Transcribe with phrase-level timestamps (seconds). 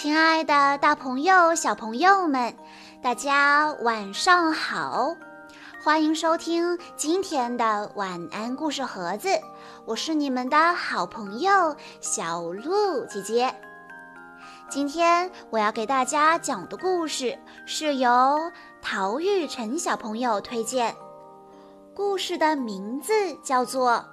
[0.00, 2.54] 亲爱的，大朋友、小朋友们，
[3.02, 5.16] 大家晚上好！
[5.82, 9.28] 欢迎收听今天的晚安故事盒子，
[9.84, 13.52] 我是你们的好朋友小鹿姐姐。
[14.70, 17.36] 今天我要给大家讲的故事
[17.66, 18.38] 是由
[18.80, 20.94] 陶玉晨小朋友推荐，
[21.92, 23.12] 故事的名字
[23.42, 23.94] 叫做《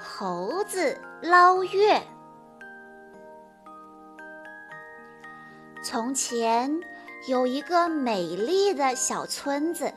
[0.00, 1.96] 猴子捞月》。
[5.92, 6.80] 从前
[7.28, 9.92] 有一个美丽的小村子，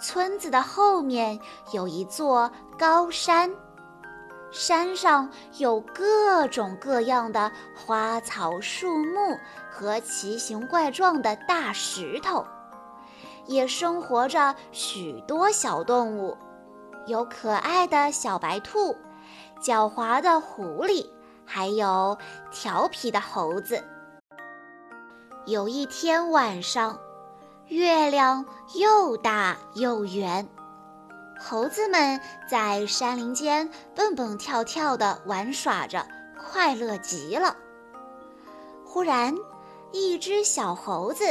[0.00, 1.38] 村子的后面
[1.70, 3.48] 有一座高山，
[4.50, 9.38] 山上有各种各样的花草树木
[9.70, 12.44] 和奇形怪状的大石头，
[13.46, 16.36] 也生活着许多小动物，
[17.06, 18.96] 有可爱的小白兔，
[19.62, 21.06] 狡猾的狐狸，
[21.46, 22.18] 还有
[22.50, 23.80] 调皮的猴子。
[25.48, 27.00] 有一天晚上，
[27.68, 30.46] 月亮又大又圆，
[31.40, 36.06] 猴子们在山林间蹦蹦跳跳地玩耍着，
[36.38, 37.56] 快乐极了。
[38.84, 39.34] 忽然，
[39.90, 41.24] 一只小猴子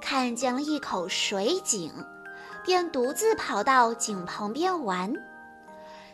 [0.00, 1.92] 看见了一口水井，
[2.62, 5.12] 便独自跑到井旁边玩。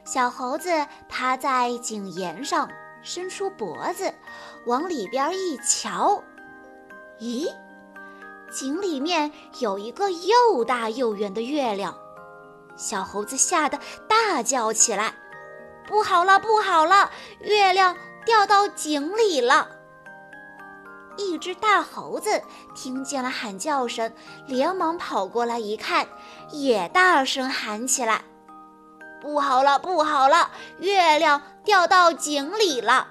[0.07, 0.71] 小猴子
[1.11, 2.71] 趴在井沿上，
[3.03, 4.15] 伸出脖子，
[4.65, 6.25] 往里边一瞧。
[7.21, 7.47] 咦，
[8.51, 11.95] 井里面有一个又大又圆的月亮，
[12.77, 15.15] 小猴子吓得大叫起来
[15.87, 17.11] ：“不好了，不好了，
[17.41, 19.69] 月亮掉到井里了！”
[21.19, 22.43] 一只大猴子
[22.75, 24.11] 听见了喊叫声，
[24.47, 26.09] 连忙跑过来一看，
[26.51, 28.25] 也大声喊起来
[29.21, 33.07] ：“不好了，不好了，月亮掉到井里了！”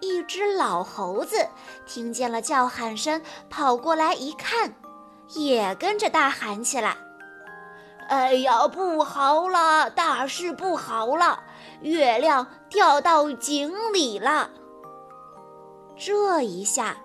[0.00, 1.36] 一只老猴子
[1.86, 4.74] 听见了叫喊声，跑过来一看，
[5.28, 6.96] 也跟着大喊起来
[8.08, 11.42] ：“哎呀，不好了，大事不好了！
[11.82, 14.50] 月亮掉到井里了！”
[15.96, 16.96] 这一下，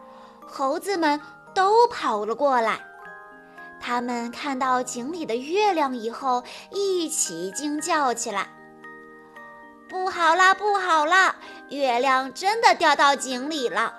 [0.47, 1.19] 猴子们
[1.53, 2.79] 都跑了过来。
[3.81, 8.49] 他们看到井里的月亮以后，一起惊叫起来。
[9.87, 11.35] 不好啦，不好啦！
[11.69, 13.93] 月亮真的掉到井里了。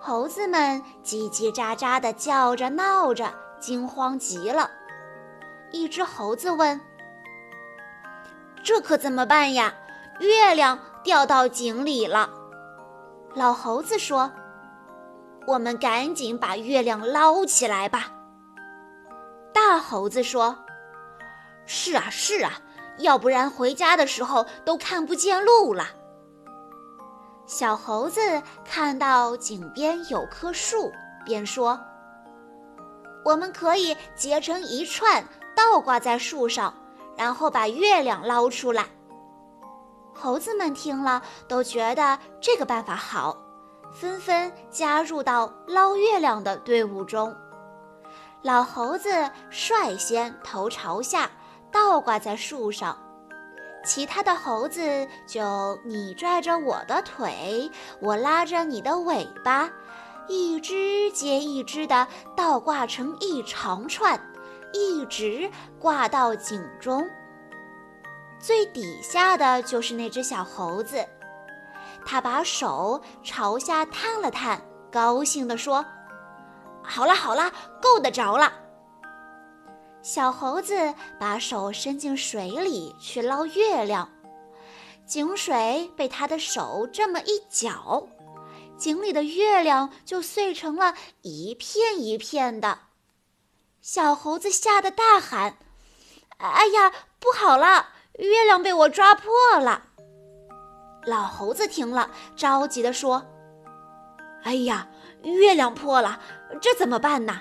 [0.00, 4.70] 猴子们叽叽喳喳地叫着闹着，惊慌极了。
[5.70, 6.80] 一只猴子问
[8.64, 9.72] ：“这可怎么办呀？
[10.20, 12.30] 月亮掉到井里了。”
[13.34, 14.32] 老猴子说
[15.46, 18.10] ：“我们赶紧把月亮捞起来吧。”
[19.52, 20.58] 大猴子说
[21.66, 22.52] ：“是啊，是啊。”
[22.98, 25.86] 要不然回家的时候都看不见路了。
[27.46, 28.20] 小猴子
[28.64, 30.92] 看到井边有棵树，
[31.24, 31.78] 便说
[33.24, 35.24] ：“我们可以结成一串，
[35.56, 36.72] 倒挂在树上，
[37.16, 38.86] 然后把月亮捞出来。”
[40.14, 43.36] 猴子们听了都觉得这个办法好，
[43.92, 47.34] 纷纷加入到捞月亮的队伍中。
[48.42, 49.10] 老猴子
[49.50, 51.30] 率先头朝下。
[51.72, 52.96] 倒挂在树上，
[53.84, 59.70] 其他的猴子就你拽着我的腿，我拉着你的尾巴，
[60.28, 62.06] 一只接一只的
[62.36, 64.20] 倒挂成一长串，
[64.72, 65.50] 一直
[65.80, 67.08] 挂到井中。
[68.38, 71.04] 最底下的就是那只小猴子，
[72.04, 74.60] 他把手朝下探了探，
[74.90, 75.84] 高兴地说
[76.82, 77.50] ：“好了好了，
[77.80, 78.52] 够得着了。”
[80.02, 84.10] 小猴子把手伸进水里去捞月亮，
[85.06, 88.08] 井水被他的手这么一搅，
[88.76, 92.80] 井里的月亮就碎成了一片一片的。
[93.80, 95.56] 小猴子吓得大喊
[96.38, 99.84] ：“哎呀，不好了，月亮被我抓破了！”
[101.06, 103.24] 老猴子听了，着急地说
[104.42, 104.88] ：“哎呀，
[105.22, 106.20] 月亮破了，
[106.60, 107.40] 这怎么办呢？”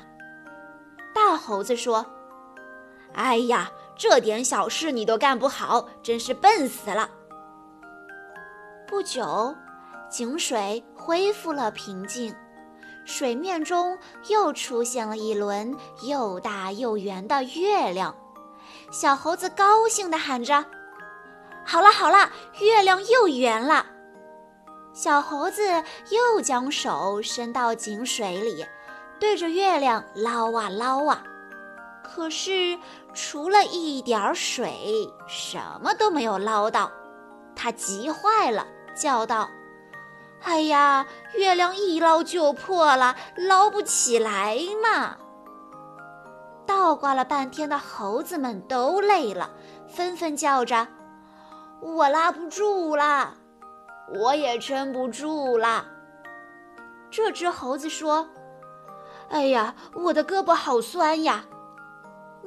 [1.12, 2.06] 大猴子说。
[3.14, 7.10] 哎呀，这点小事你都干不好，真是笨死了。
[8.88, 9.56] 不久，
[10.10, 12.36] 井水恢复了平静，
[13.06, 13.98] 水面中
[14.28, 18.16] 又出现了一轮又大又圆的月亮。
[18.92, 20.66] 小猴子高兴地喊着
[21.66, 22.30] ：“好了好了，
[22.60, 23.86] 月亮又圆了。”
[24.94, 25.64] 小猴子
[26.10, 28.66] 又将手伸到井水里，
[29.20, 31.24] 对着月亮捞啊捞啊。
[32.14, 32.78] 可是，
[33.14, 36.92] 除了一点儿水，什么都没有捞到。
[37.56, 39.50] 他急坏了，叫道
[40.44, 45.16] ：“哎呀，月亮一捞就破了，捞不起来嘛！
[46.66, 49.50] 倒挂了半天的猴子们都累了，
[49.88, 50.88] 纷纷叫着
[51.82, 53.36] ：“我拉不住啦，
[54.20, 55.86] 我也撑不住啦。”
[57.10, 58.28] 这只猴子说
[59.32, 61.46] ：“哎呀，我的胳膊好酸呀！”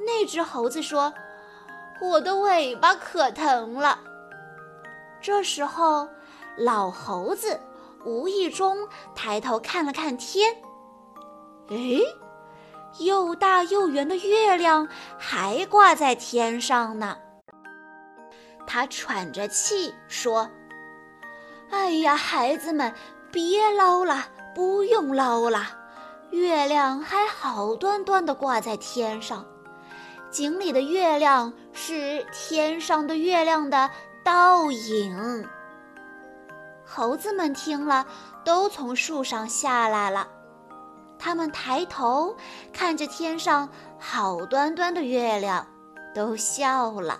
[0.05, 1.13] 那只猴子说
[2.01, 3.99] ：“我的尾巴可疼了。”
[5.21, 6.07] 这时候，
[6.57, 7.59] 老猴子。
[8.07, 10.55] 无意中抬头看了看天，
[11.69, 11.75] 哎，
[12.99, 14.87] 又大又圆的月亮
[15.17, 17.17] 还挂在天上呢。
[18.67, 20.47] 他喘着气说
[21.71, 22.93] ：“哎呀，孩子们，
[23.31, 25.65] 别捞了，不用捞了，
[26.29, 29.43] 月亮还好端端的挂在天上。
[30.35, 33.89] 井里的月亮是天上的月亮的
[34.21, 35.47] 倒影。”
[36.85, 38.05] 猴子们听了，
[38.43, 40.27] 都从树上下来了。
[41.17, 42.35] 他们抬头
[42.73, 45.65] 看着天上好端端的月亮，
[46.13, 47.17] 都笑了。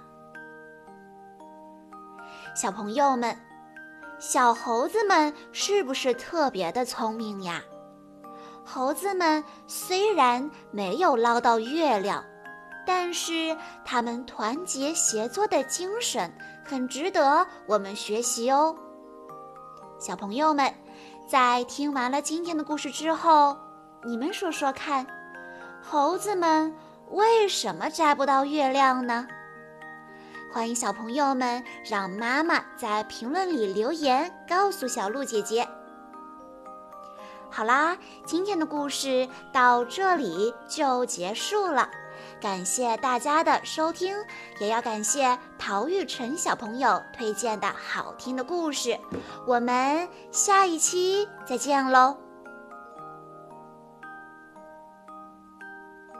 [2.53, 3.39] 小朋友们，
[4.19, 7.61] 小猴子们是不是特别的聪明呀？
[8.65, 12.21] 猴子们虽然没有捞到月亮，
[12.85, 16.31] 但是他们团结协作的精神
[16.63, 18.75] 很值得我们学习哦。
[19.99, 20.73] 小朋友们，
[21.27, 23.57] 在听完了今天的故事之后，
[24.03, 25.05] 你们说说看，
[25.81, 26.73] 猴子们
[27.11, 29.27] 为什么摘不到月亮呢？
[30.53, 35.67] 欢迎小朋友们让妈妈在评论里留言，告诉小鹿姐姐。
[37.49, 41.89] 好啦，今天的故事到这里就结束了。
[42.45, 44.15] 感谢大家的收听，
[44.59, 48.99] 也要感谢陶玉晨小朋友推荐的好听的故事。
[49.47, 52.24] 我们下一期再见喽！